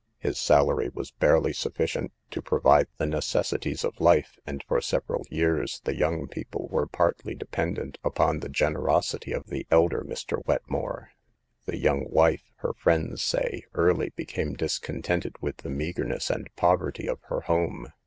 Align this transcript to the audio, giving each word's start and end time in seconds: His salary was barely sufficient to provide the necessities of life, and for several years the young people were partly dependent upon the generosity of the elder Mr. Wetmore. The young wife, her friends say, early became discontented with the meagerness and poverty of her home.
His 0.17 0.39
salary 0.39 0.89
was 0.91 1.11
barely 1.11 1.53
sufficient 1.53 2.11
to 2.31 2.41
provide 2.41 2.87
the 2.97 3.05
necessities 3.05 3.83
of 3.83 4.01
life, 4.01 4.39
and 4.47 4.63
for 4.67 4.81
several 4.81 5.27
years 5.29 5.79
the 5.83 5.95
young 5.95 6.27
people 6.27 6.67
were 6.71 6.87
partly 6.87 7.35
dependent 7.35 7.99
upon 8.03 8.39
the 8.39 8.49
generosity 8.49 9.31
of 9.31 9.45
the 9.49 9.67
elder 9.69 10.03
Mr. 10.03 10.43
Wetmore. 10.47 11.11
The 11.67 11.77
young 11.77 12.07
wife, 12.09 12.49
her 12.61 12.73
friends 12.73 13.21
say, 13.21 13.63
early 13.75 14.11
became 14.15 14.55
discontented 14.55 15.35
with 15.39 15.57
the 15.57 15.69
meagerness 15.69 16.31
and 16.31 16.49
poverty 16.55 17.07
of 17.07 17.19
her 17.27 17.41
home. 17.41 17.93